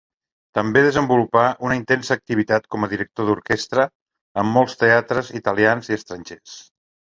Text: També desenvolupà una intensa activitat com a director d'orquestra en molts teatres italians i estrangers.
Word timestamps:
També 0.57 0.81
desenvolupà 0.85 1.43
una 1.67 1.77
intensa 1.79 2.13
activitat 2.21 2.65
com 2.77 2.87
a 2.89 2.89
director 2.95 3.29
d'orquestra 3.29 3.87
en 4.45 4.51
molts 4.57 4.79
teatres 4.83 5.33
italians 5.43 5.95
i 5.95 6.01
estrangers. 6.03 6.61